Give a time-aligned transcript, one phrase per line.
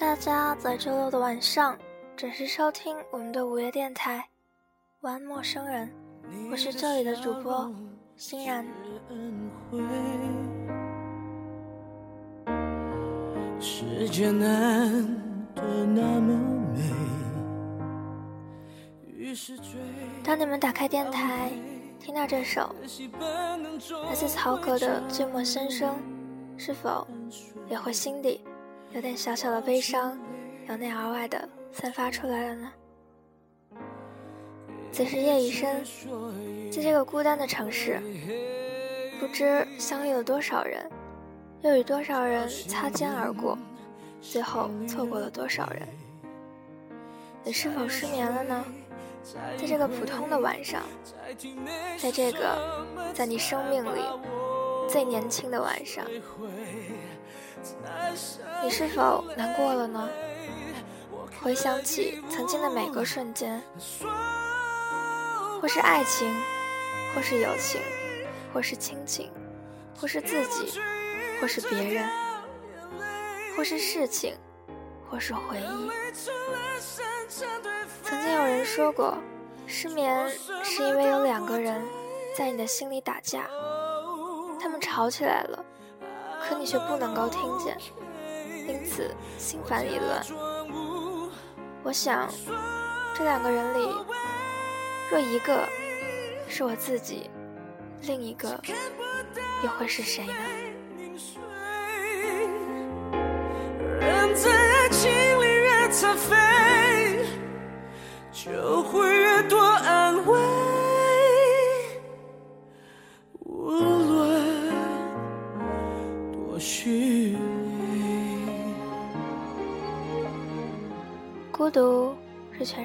[0.00, 1.76] 大家在周六的晚上
[2.16, 4.16] 准时收听我们的午夜电台
[5.00, 5.86] 《晚安陌生人》，
[6.50, 7.70] 我是这里的主播
[8.16, 8.66] 欣然。
[13.60, 14.90] 世界难
[15.54, 16.32] 得那么
[16.74, 16.80] 美。
[20.24, 21.52] 当你们打开电台，
[22.00, 22.74] 听到这首
[24.08, 25.94] 来自曹格的《寂寞先生》，
[26.58, 27.06] 是否
[27.68, 28.40] 也会心底？
[28.92, 30.18] 有点小小的悲伤，
[30.68, 32.72] 由内而外的散发出来了呢。
[34.90, 35.84] 此时夜已深，
[36.72, 38.00] 在这个孤单的城市，
[39.20, 40.90] 不知相遇了多少人，
[41.62, 43.56] 又与多少人擦肩而过，
[44.20, 45.86] 最后错过了多少人。
[47.44, 48.64] 你是否失眠了呢？
[49.56, 50.82] 在这个普通的晚上，
[51.96, 54.00] 在这个在你生命里
[54.90, 56.04] 最年轻的晚上。
[58.62, 60.08] 你是否难过了呢？
[61.42, 63.62] 回想起曾经的每个瞬间，
[65.60, 66.28] 或是爱情，
[67.14, 67.80] 或是友情，
[68.52, 69.30] 或是亲情，
[69.98, 70.80] 或是自己，
[71.40, 72.06] 或是别人，
[73.56, 74.36] 或是事情，
[75.08, 75.90] 或是回忆。
[78.02, 79.16] 曾经有人说过，
[79.66, 80.28] 失眠
[80.64, 81.80] 是因为有两个人
[82.36, 83.48] 在你的心里打架，
[84.60, 85.64] 他们吵起来了。
[86.42, 87.76] 可你却不能够听见，
[88.66, 90.24] 因此心烦意乱。
[91.82, 92.28] 我想，
[93.14, 93.94] 这两个人里，
[95.10, 95.68] 若一个
[96.48, 97.30] 是我自己，
[98.02, 98.60] 另一个
[99.62, 100.34] 又会是谁呢？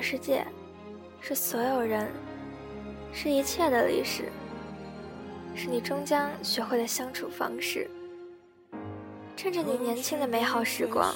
[0.07, 0.45] 世界，
[1.19, 2.07] 是所有人，
[3.11, 4.31] 是一切的历史，
[5.55, 7.89] 是你终将学会的相处方式。
[9.35, 11.11] 趁着你年轻的美好时光，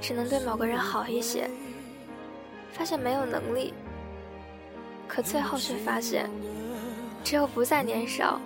[0.00, 1.50] 只能对某个人好一些，
[2.72, 3.74] 发现没有能力，
[5.06, 6.30] 可最后却发现，
[7.22, 8.40] 只有不再年少，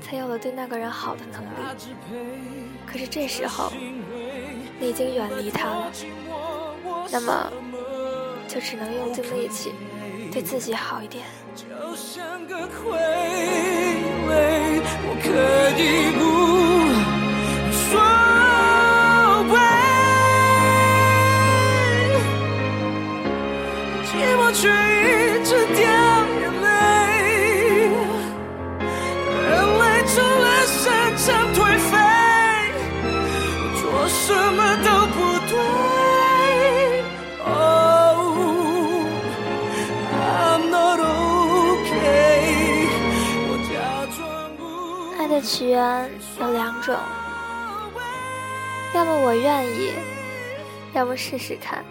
[0.00, 1.92] 才有了对那个人好的能力。
[2.86, 3.72] 可是这时候，
[4.78, 5.92] 你已经远离他了，
[7.10, 7.52] 那么。
[8.52, 9.72] 就只能用尽力气
[10.30, 11.24] 对自己好一点。
[11.56, 11.64] 就
[11.96, 12.68] 像个傀
[14.28, 15.26] 儡，我可
[15.80, 16.20] 以不
[46.82, 46.94] 种，
[48.92, 49.92] 要么我愿意，
[50.92, 51.84] 要么试试看。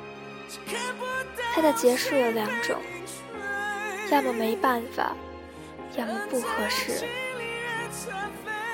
[1.53, 2.75] 它的结束有两种，
[4.11, 5.15] 要么没办法，
[5.95, 7.07] 要么不合适。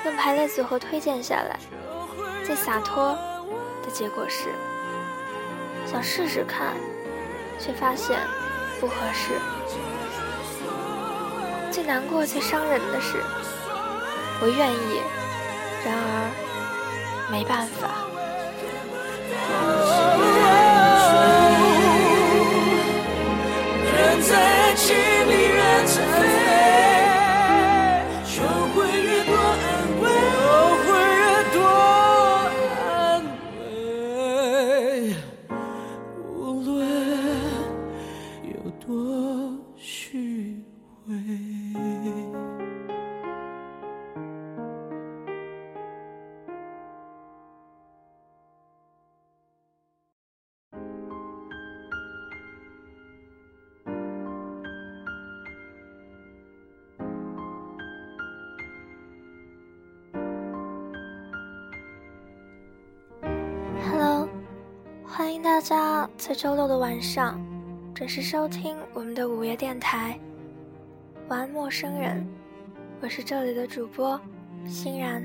[0.04, 1.58] 用排列组合推荐下来，
[2.44, 3.16] 最洒脱
[3.84, 4.48] 的结果是：
[5.86, 6.74] 想试试看，
[7.58, 8.18] 却发现
[8.80, 9.38] 不合适。
[11.70, 13.22] 最难过、最伤人的是。
[14.40, 15.02] 我愿意，
[15.84, 18.08] 然而没办法。
[65.38, 67.40] 迎大家在周六的晚上
[67.94, 70.18] 准时收听我们的午夜电台。
[71.28, 72.26] 晚安，陌生人，
[73.00, 74.20] 我是这里的主播
[74.66, 75.22] 欣然。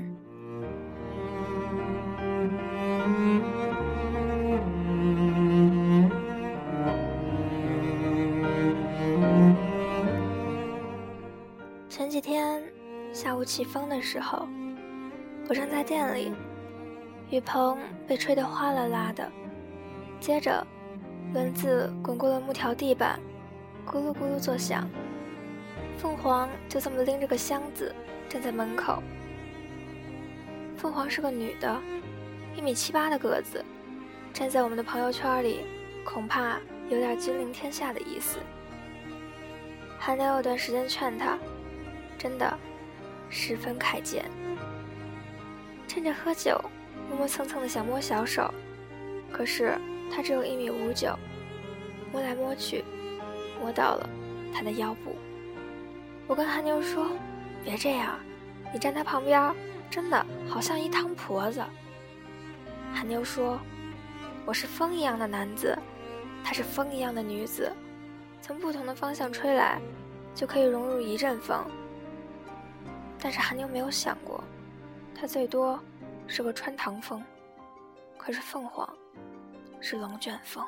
[11.88, 12.62] 前几天
[13.12, 14.46] 下午起风的时候，
[15.48, 16.32] 我正在店里，
[17.30, 17.76] 雨棚
[18.06, 19.28] 被吹得哗啦啦的。
[20.24, 20.66] 接着，
[21.34, 23.20] 轮子滚过了木条地板，
[23.86, 24.88] 咕噜咕噜作响。
[25.98, 27.94] 凤凰就这么拎着个箱子
[28.26, 29.02] 站在门口。
[30.78, 31.78] 凤凰是个女的，
[32.56, 33.62] 一米七八的个子，
[34.32, 35.66] 站在我们的朋友圈里，
[36.06, 38.38] 恐怕有点君临天下的意思。
[39.98, 41.36] 韩流有段时间劝她，
[42.16, 42.58] 真的
[43.28, 44.24] 十分开见。
[45.86, 46.58] 趁着喝酒，
[47.10, 48.50] 磨磨蹭蹭的想摸小手，
[49.30, 49.78] 可是
[50.10, 51.16] 他只有一米五九，
[52.12, 52.84] 摸来摸去，
[53.60, 54.08] 摸到了
[54.52, 55.16] 他的腰部。
[56.26, 57.10] 我跟韩妞说
[57.64, 58.18] ：“别这样，
[58.72, 59.54] 你站他旁边，
[59.90, 61.62] 真的好像一汤婆子。”
[62.94, 63.58] 韩妞说
[64.46, 65.76] ：“我是风一样的男子，
[66.42, 67.70] 她是风一样的女子，
[68.40, 69.80] 从不同的方向吹来，
[70.34, 71.64] 就可以融入一阵风。”
[73.20, 74.44] 但是韩妞没有想过，
[75.14, 75.80] 他最多
[76.26, 77.22] 是个穿堂风，
[78.18, 78.88] 可是凤凰
[79.84, 80.64] 是龙卷风。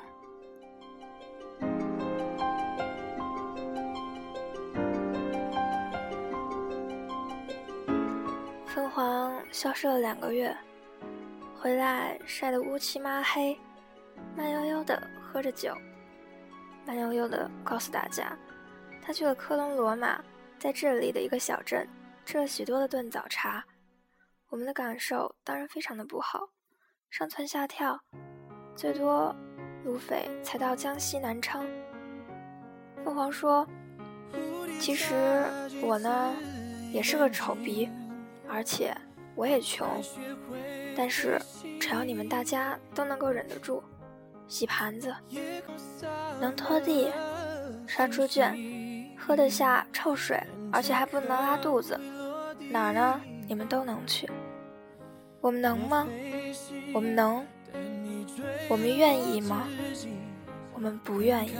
[8.66, 10.54] 凤凰消失了两个月，
[11.58, 13.58] 回来晒得乌漆抹黑，
[14.36, 15.74] 慢悠悠的喝着酒，
[16.84, 18.36] 慢悠悠的告诉大家，
[19.00, 20.22] 他去了科隆罗马，
[20.58, 21.88] 在这里的一个小镇
[22.26, 23.64] 吃了许多的炖早茶。
[24.50, 26.50] 我们的感受当然非常的不好，
[27.08, 27.98] 上蹿下跳，
[28.76, 29.34] 最多
[29.84, 31.64] 路费才到江西南昌。
[33.02, 33.66] 凤凰说
[34.78, 35.14] ：“其实
[35.82, 36.32] 我呢，
[36.92, 37.88] 也是个丑逼。”
[38.48, 38.96] 而且
[39.34, 39.88] 我也穷，
[40.96, 41.36] 但是
[41.80, 43.82] 只要你们大家都能够忍得住，
[44.46, 45.12] 洗盘子，
[46.40, 47.10] 能拖地，
[47.88, 48.56] 刷猪圈，
[49.18, 50.40] 喝得下臭水，
[50.72, 51.98] 而且还不能拉肚子，
[52.70, 53.20] 哪儿呢？
[53.48, 54.30] 你们都能去。
[55.40, 56.06] 我们能吗？
[56.94, 57.44] 我们能？
[58.68, 59.68] 我们愿意吗？
[60.74, 61.52] 我们不愿意。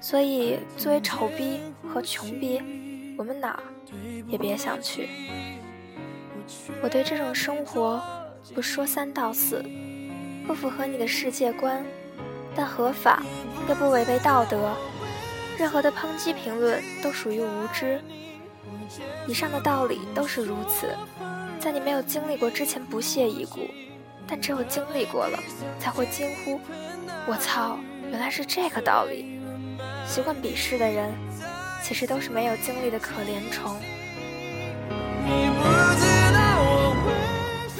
[0.00, 1.58] 所以，作为丑逼
[1.92, 2.60] 和穷逼，
[3.18, 3.62] 我们哪儿
[4.28, 5.08] 也别想去。
[6.82, 8.00] 我对这种生活
[8.54, 9.64] 不说三道四，
[10.46, 11.84] 不符合你的世界观，
[12.54, 13.22] 但合法
[13.68, 14.74] 又不违背道德。
[15.58, 18.00] 任何的抨击评论都属于无知。
[19.26, 20.94] 以上的道理都是如此，
[21.58, 23.58] 在你没有经历过之前不屑一顾，
[24.28, 25.38] 但只有经历过了，
[25.80, 26.60] 才会惊呼
[27.26, 27.78] ：“我操，
[28.10, 29.40] 原来是这个道理！”
[30.06, 31.10] 习惯鄙视的人，
[31.82, 33.76] 其实都是没有经历的可怜虫。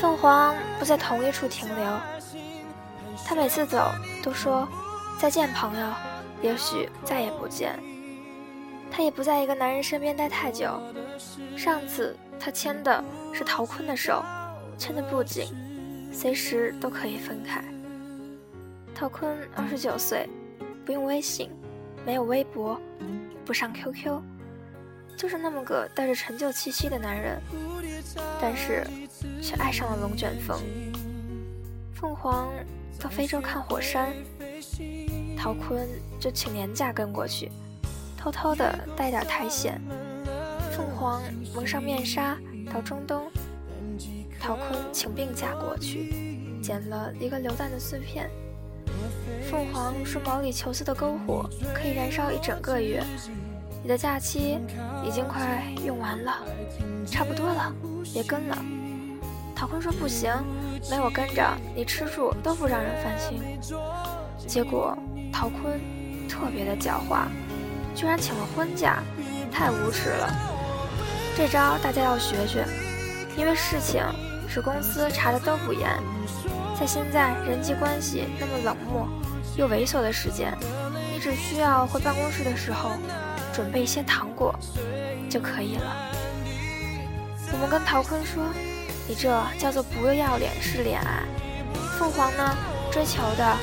[0.01, 1.85] 凤凰不在同一处停留，
[3.27, 3.91] 他每次走
[4.23, 4.67] 都说
[5.19, 5.87] 再见，朋友，
[6.41, 7.79] 也许再也不见。
[8.91, 10.81] 他也不在一个男人身边待太久。
[11.57, 13.05] 上次他牵的
[13.35, 14.25] 是陶坤的手，
[14.79, 15.47] 牵得不紧，
[16.13, 17.63] 随时都可以分开。
[18.95, 20.29] 陶坤二十九岁，
[20.85, 21.51] 不用微信，
[22.05, 22.81] 没有微博，
[23.45, 24.21] 不上 QQ，
[25.17, 27.41] 就是那么个带着陈旧气息的男人。
[28.41, 28.85] 但是，
[29.41, 30.59] 却爱上了龙卷风。
[31.95, 32.49] 凤凰
[32.99, 34.13] 到非洲看火山，
[35.37, 35.87] 陶坤
[36.19, 37.51] 就请年假跟过去，
[38.17, 39.81] 偷偷的带点苔藓。
[40.73, 41.23] 凤凰
[41.55, 42.39] 蒙上面纱
[42.73, 43.31] 到中东，
[44.41, 48.31] 陶坤请病假过去，捡了一个榴弹的碎片。
[49.51, 53.03] 凤凰说毛里求斯的篝火可以燃烧一整个月。
[53.83, 54.59] 你的假期
[55.05, 56.39] 已经快用完了，
[57.07, 57.73] 差不多了，
[58.13, 58.59] 别跟了。
[59.55, 60.33] 陶坤说不行，
[60.91, 63.41] 没我跟着，你吃住都不让人放心。
[64.47, 64.97] 结果
[65.33, 65.81] 陶坤
[66.29, 67.27] 特别的狡猾，
[67.95, 69.03] 居然请了婚假，
[69.51, 70.33] 太无耻了。
[71.37, 72.65] 这招大家要学学，
[73.37, 74.03] 因为事情
[74.49, 75.89] 是公司查的都不严，
[76.79, 79.09] 在现在人际关系那么冷漠
[79.57, 80.57] 又猥琐的时间，
[81.13, 82.93] 你只需要回办公室的时候。
[83.51, 84.55] 准备一些糖果
[85.29, 85.97] 就可以了。
[87.51, 88.45] 我们跟陶坤说
[89.09, 91.25] ：“你这叫做不要脸式恋爱。”
[91.99, 92.57] 凤凰呢，
[92.93, 93.57] 追求的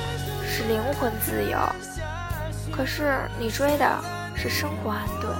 [0.45, 1.57] 是灵魂自由，
[2.75, 4.03] 可是你追的
[4.35, 5.33] 是生活安顿。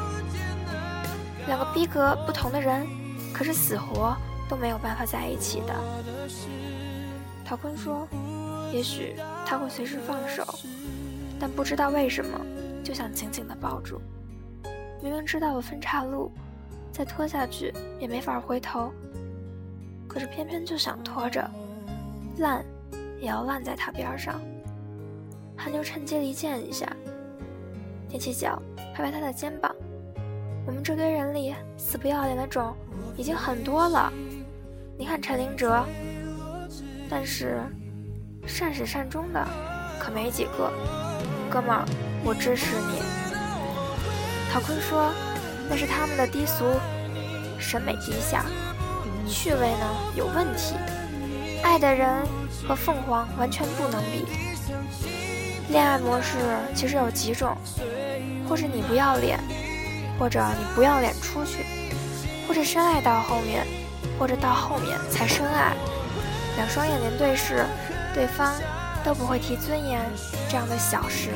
[1.48, 2.88] 两个逼格不同的人，
[3.34, 4.16] 可是死活
[4.50, 5.74] 都没有办法在一起的。
[7.44, 8.08] 陶坤说
[8.74, 10.44] ：“也许他会随时放手，
[11.40, 12.40] 但不知道为什么，
[12.84, 14.02] 就想紧紧地抱住。”
[15.02, 16.32] 明明知道了分岔路，
[16.92, 18.92] 再拖下去也没法回头，
[20.08, 21.48] 可是偏偏就想拖着，
[22.40, 22.66] 烂
[23.20, 24.42] 也要烂在他边上。
[25.56, 26.92] 韩牛趁机离间一下，
[28.10, 28.60] 踮起脚
[28.96, 29.74] 拍拍他的肩膀。
[30.66, 32.74] 我们这堆人里死不要脸的种
[33.16, 34.12] 已经很多了，
[34.98, 35.86] 你看陈林哲，
[37.10, 37.62] 但是
[38.48, 39.46] 善始善终的
[40.00, 40.72] 可没几个。
[41.50, 41.86] 哥们儿，
[42.24, 43.02] 我支持你。
[44.52, 45.12] 陶坤说
[45.70, 46.64] ：“那是他们的低俗
[47.60, 48.46] 审美低下，
[49.28, 49.86] 趣味呢
[50.16, 50.76] 有问题。
[51.62, 52.10] 爱的人
[52.66, 54.26] 和凤凰完全不能比。
[55.70, 56.38] 恋爱模式
[56.74, 57.58] 其实有几种，
[58.48, 59.38] 或者你不要脸，
[60.18, 61.66] 或者你不要脸出去，
[62.48, 63.66] 或者深爱到后面，
[64.20, 65.74] 或者到后面才深爱。
[66.58, 67.66] 两双眼睛对视，
[68.14, 68.54] 对方。”
[69.06, 70.02] 都不会提尊严
[70.50, 71.30] 这样的小事。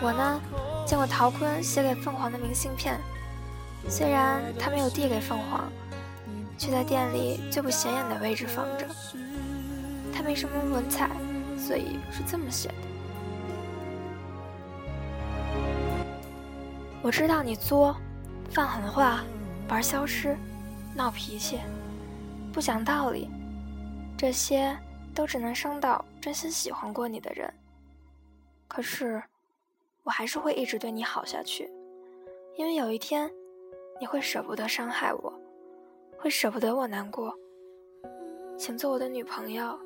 [0.00, 0.40] 我呢，
[0.86, 3.00] 见过陶坤写给凤凰的明信片，
[3.88, 5.68] 虽然他没有递给凤凰，
[6.56, 8.86] 却在店里最不显眼的位置放着。
[10.14, 11.10] 他没什么文采，
[11.58, 12.74] 所以是这么写的：
[17.02, 17.96] 我知道你作，
[18.52, 19.24] 放狠话，
[19.68, 20.38] 玩消失，
[20.94, 21.58] 闹脾气，
[22.52, 23.28] 不讲道理，
[24.16, 24.78] 这些。
[25.12, 27.52] 都只能伤到真心喜欢过你的人。
[28.68, 29.20] 可是，
[30.04, 31.68] 我还是会一直对你好下去，
[32.56, 33.28] 因为有一天，
[34.00, 35.32] 你会舍不得伤害我，
[36.16, 37.36] 会舍不得我难过。
[38.56, 39.76] 请做我的女朋友，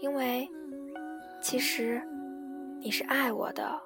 [0.00, 0.50] 因为
[1.40, 2.02] 其实
[2.80, 3.80] 你是爱我的。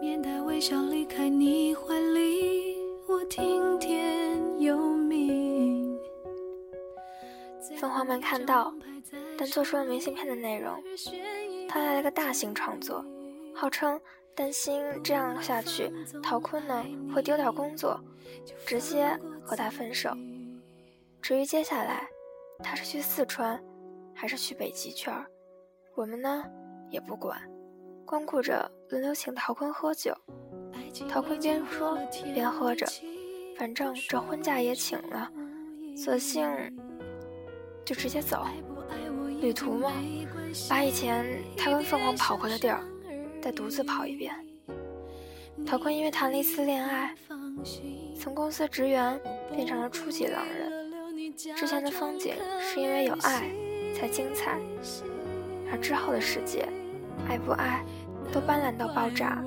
[0.00, 2.67] 面带微笑离开你怀里，
[3.28, 5.98] 听天由命。
[7.78, 8.72] 凤凰没看到，
[9.36, 10.82] 但做出了明信片的内容。
[11.68, 13.04] 他来了个大型创作，
[13.54, 14.00] 号称
[14.34, 15.92] 担心这样下去，
[16.22, 16.82] 陶坤呢
[17.14, 18.00] 会丢掉工作，
[18.66, 20.10] 直接和他分手。
[21.20, 22.08] 至于接下来，
[22.60, 23.62] 他是去四川，
[24.14, 25.14] 还是去北极圈，
[25.94, 26.44] 我们呢
[26.90, 27.38] 也不管，
[28.06, 30.16] 光顾着轮流请陶坤喝酒。
[31.08, 31.96] 陶坤边说
[32.34, 32.84] 边喝着，
[33.58, 35.30] 反正这婚假也请了，
[35.96, 36.48] 索性。
[37.84, 38.46] 就直接走，
[39.40, 39.90] 旅途吗？
[40.68, 42.84] 把以前他跟凤凰跑过的地儿，
[43.40, 44.34] 再独自跑一遍。
[45.66, 47.14] 陶坤因为谈了一次恋爱，
[48.20, 49.18] 从公司职员
[49.54, 51.34] 变成了初级狼人。
[51.56, 53.48] 之前的风景是因为有爱
[53.94, 54.58] 才精彩，
[55.72, 56.68] 而之后的世界，
[57.26, 57.82] 爱不爱
[58.30, 59.42] 都斑斓到爆炸。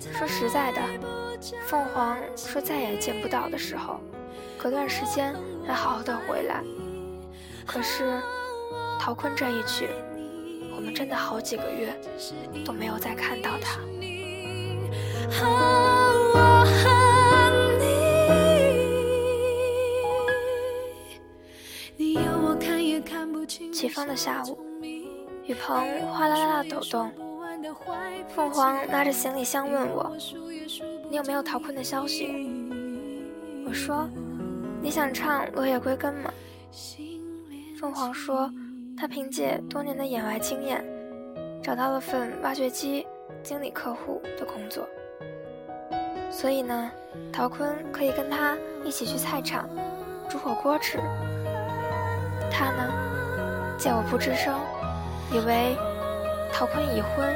[0.00, 0.80] 说实在的，
[1.66, 4.00] 凤凰说再也见不到的时候，
[4.58, 5.34] 隔段时间
[5.66, 6.62] 还好好的回来。
[7.66, 8.20] 可是，
[9.00, 9.88] 陶坤这一去，
[10.74, 11.98] 我们真的好几个月
[12.64, 13.80] 都没有再看到他。
[23.72, 24.58] 起风的下午，
[25.44, 27.12] 雨棚哗啦啦抖动。
[28.34, 30.16] 凤凰拿着行李箱问我
[31.10, 32.28] ：“你有没有陶坤的消息？”
[33.66, 34.08] 我说
[34.80, 36.32] ：“你想唱《落叶归根》吗？”
[37.78, 38.50] 凤凰说
[38.96, 40.84] ：“他凭借多年的眼外经验，
[41.62, 43.06] 找到了份挖掘机
[43.42, 44.88] 经理客户的工作。
[46.30, 46.90] 所以呢，
[47.32, 49.68] 陶坤可以跟他一起去菜场
[50.28, 50.98] 煮火锅吃。
[52.50, 54.54] 他呢，见我不吱声，
[55.32, 55.76] 以为
[56.52, 57.34] 陶坤已婚，问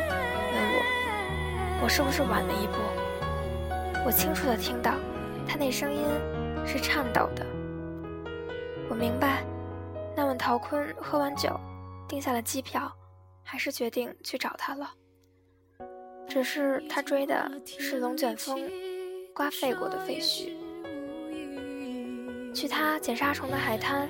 [0.73, 2.75] 我我是不是晚了一步。
[4.05, 4.95] 我清楚的听到
[5.47, 6.05] 他那声音
[6.67, 7.47] 是颤抖的。
[8.89, 9.45] 我明白。”
[10.17, 11.59] 那晚，陶坤喝完酒，
[12.09, 12.93] 订下了机票，
[13.43, 14.91] 还是决定去找他了。
[16.29, 18.61] 只是他追的是龙卷风
[19.35, 20.53] 刮飞过的废墟，
[22.53, 24.09] 去他捡沙虫的海滩，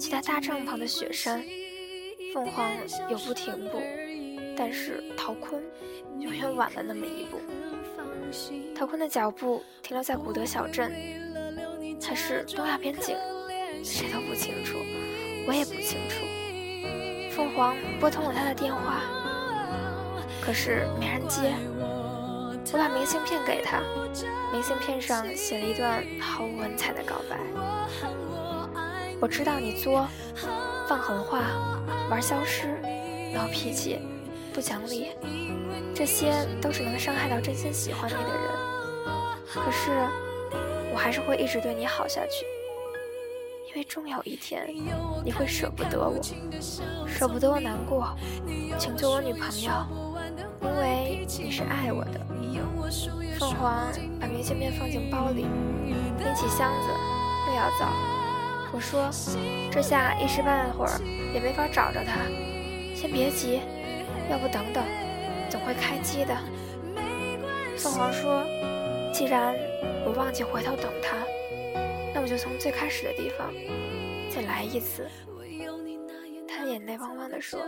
[0.00, 1.42] 去他搭帐篷的雪山。
[2.34, 2.70] 凤凰
[3.08, 3.80] 有不停步，
[4.56, 5.62] 但是陶坤
[6.18, 7.38] 永远晚了那么一步。
[8.74, 10.92] 陶坤的脚步停留在古德小镇，
[12.02, 13.16] 还是东亚边境，
[13.84, 14.78] 谁都不清楚。
[15.46, 16.24] 我也不清楚。
[17.34, 19.00] 凤凰拨通了他的电话，
[20.40, 21.52] 可是没人接。
[22.72, 23.82] 我把明信片给他，
[24.50, 27.38] 明信片上写了一段毫无文采的告白。
[29.20, 30.08] 我知道你作，
[30.88, 31.42] 放狠话，
[32.08, 32.68] 玩消失，
[33.34, 33.98] 闹脾气，
[34.52, 35.12] 不讲理，
[35.94, 38.40] 这些都是能伤害到真心喜欢你的人。
[39.46, 39.90] 可是，
[40.92, 42.44] 我还是会一直对你好下去。
[43.68, 44.66] 因为终有一天，
[45.24, 46.20] 你会舍不得我，
[47.06, 48.14] 舍不得我难过，
[48.78, 49.72] 请做我女朋友，
[50.60, 52.20] 因为你是爱我的。
[53.38, 53.90] 凤凰
[54.20, 56.88] 把明信片放进包里，拎起箱子，
[57.48, 57.86] 又要走。
[58.74, 59.08] 我说，
[59.70, 61.00] 这下一时半会儿
[61.32, 62.20] 也没法找着他，
[62.94, 63.60] 先别急，
[64.30, 64.84] 要不等等，
[65.50, 66.36] 总会开机的。
[67.76, 68.44] 凤凰说，
[69.12, 69.54] 既然
[70.06, 71.16] 我忘记回头等他。
[72.14, 73.50] 那我就从最开始的地方
[74.30, 75.08] 再来一次，
[76.46, 77.58] 他眼泪汪汪地说：“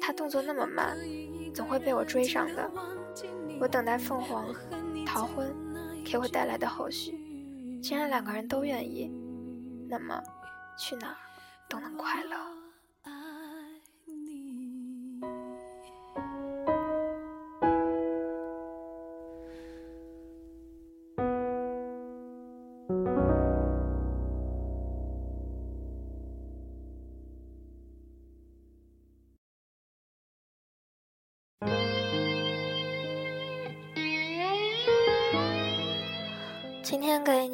[0.00, 0.96] 他动作那么慢，
[1.52, 2.70] 总会被我追上的。
[3.60, 4.54] 我等待凤凰
[5.04, 5.52] 逃婚
[6.04, 7.18] 给我带来的后续，
[7.82, 9.10] 既然两个人都愿意，
[9.88, 10.22] 那么
[10.78, 11.16] 去哪儿
[11.68, 12.36] 都能快乐。”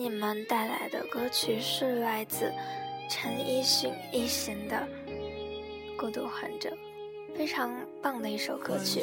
[0.06, 2.52] 你们带来的歌曲是来自
[3.10, 4.76] 陈奕迅一行的
[5.98, 6.70] 《孤独患者》，
[7.36, 9.02] 非常棒的一首歌曲，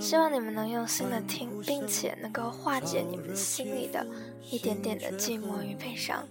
[0.00, 4.06] 希望你们能用心的听，并且能够化解你们心里的
[4.48, 6.24] 一点点的寂寞与悲伤。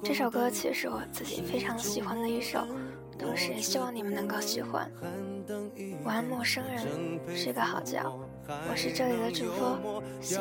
[0.00, 2.64] 这首歌曲是我自己非常喜欢的一首。
[3.18, 4.88] 同时也希望你们能够喜欢。
[6.04, 6.86] 晚安，陌生人，
[7.34, 8.16] 睡个好觉。
[8.48, 9.46] 我是这里的主
[9.82, 10.40] 播，笑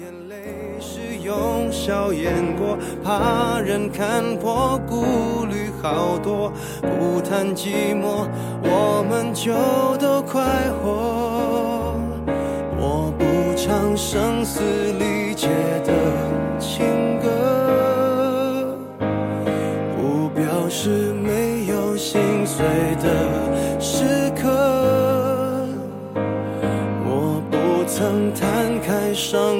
[0.00, 0.34] 眼泪
[0.80, 8.28] 是用笑掩过，怕人看破，顾虑好多，不谈寂寞，
[8.64, 9.52] 我们就
[9.98, 10.42] 都快
[10.82, 11.94] 活。
[12.76, 13.24] 我不
[13.56, 14.60] 唱生死
[14.98, 15.13] 离。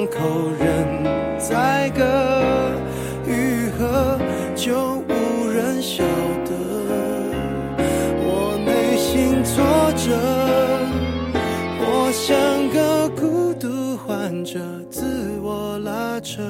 [0.07, 1.03] 口任
[1.39, 2.03] 宰割，
[3.27, 4.19] 愈合
[4.55, 6.03] 就无人晓
[6.45, 6.51] 得。
[8.17, 9.63] 我内心挫
[9.95, 10.05] 折，
[11.79, 14.59] 我像个孤独患者，
[14.89, 15.05] 自
[15.41, 16.41] 我拉扯。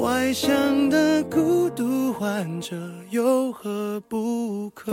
[0.00, 2.76] 外向的孤独患者
[3.10, 4.92] 有何不可？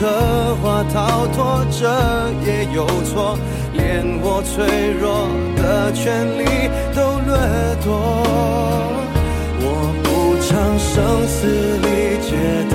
[0.00, 0.06] 策
[0.62, 1.84] 划逃脱，这
[2.46, 3.38] 也有错，
[3.74, 6.42] 连我脆弱的权利
[6.96, 7.36] 都掠
[7.84, 7.90] 夺。
[9.60, 9.64] 我
[10.02, 10.08] 不
[10.40, 10.96] 唱声
[11.28, 11.36] 嘶
[11.84, 11.86] 力
[12.24, 12.32] 竭
[12.70, 12.74] 的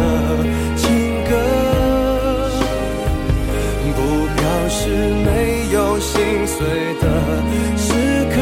[0.78, 0.86] 情
[1.28, 1.34] 歌，
[3.96, 4.00] 不
[4.36, 4.86] 表示
[5.26, 5.28] 没
[5.74, 6.62] 有心碎
[7.02, 7.04] 的
[7.76, 7.90] 时
[8.36, 8.38] 刻。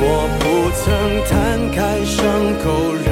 [0.00, 0.02] 我
[0.40, 0.42] 不
[0.80, 0.82] 曾
[1.28, 1.30] 摊
[1.70, 2.16] 开伤
[2.64, 3.03] 口。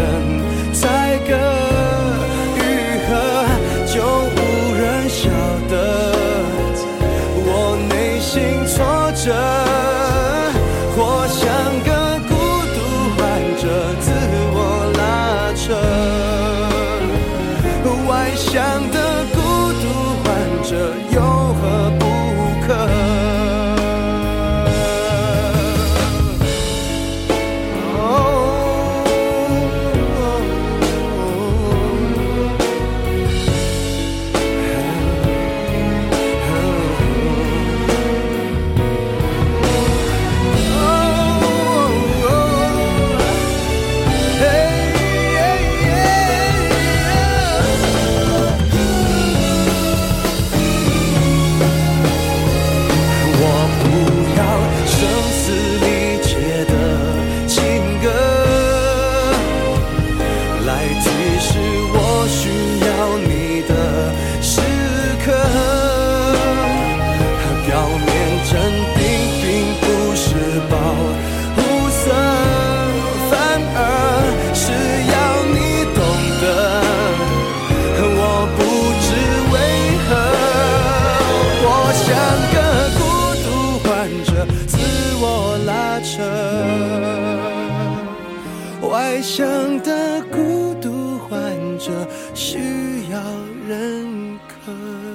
[89.03, 89.45] 爱上
[89.83, 91.37] 的孤独患
[91.77, 91.91] 者
[92.35, 93.21] 需要
[93.67, 95.12] 认可。